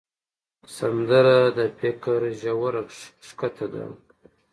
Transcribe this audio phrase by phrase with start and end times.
[0.75, 2.83] سندره د فکر ژوره
[3.27, 3.85] ښکته ده